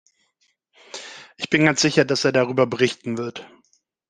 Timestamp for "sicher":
1.81-2.05